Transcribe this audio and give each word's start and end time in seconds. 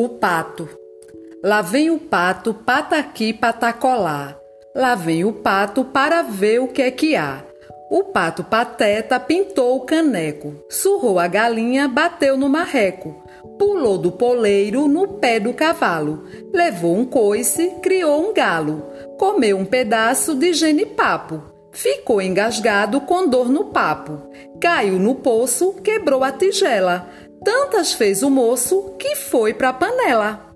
O 0.00 0.10
pato. 0.10 0.68
Lá 1.42 1.60
vem 1.60 1.90
o 1.90 1.98
pato, 1.98 2.54
pataqui, 2.54 3.32
patacolá. 3.32 4.38
Lá 4.72 4.94
vem 4.94 5.24
o 5.24 5.32
pato 5.32 5.84
para 5.84 6.22
ver 6.22 6.60
o 6.60 6.68
que 6.68 6.82
é 6.82 6.90
que 6.92 7.16
há. 7.16 7.42
O 7.90 8.04
pato 8.04 8.44
pateta 8.44 9.18
pintou 9.18 9.76
o 9.76 9.80
caneco, 9.80 10.54
surrou 10.70 11.18
a 11.18 11.26
galinha, 11.26 11.88
bateu 11.88 12.36
no 12.36 12.48
marreco, 12.48 13.24
pulou 13.58 13.98
do 13.98 14.12
poleiro 14.12 14.86
no 14.86 15.14
pé 15.14 15.40
do 15.40 15.52
cavalo, 15.52 16.22
levou 16.54 16.96
um 16.96 17.04
coice, 17.04 17.72
criou 17.82 18.30
um 18.30 18.32
galo, 18.32 18.84
comeu 19.18 19.58
um 19.58 19.64
pedaço 19.64 20.32
de 20.32 20.52
genipapo, 20.52 21.42
ficou 21.72 22.22
engasgado 22.22 23.00
com 23.00 23.26
dor 23.26 23.48
no 23.48 23.64
papo, 23.64 24.30
caiu 24.60 24.96
no 25.00 25.16
poço, 25.16 25.72
quebrou 25.82 26.22
a 26.22 26.30
tigela, 26.30 27.08
tantas 27.44 27.92
fez 27.92 28.22
o 28.22 28.30
moço 28.30 28.94
que 28.98 29.14
foi 29.16 29.54
pra 29.54 29.72
panela. 29.72 30.47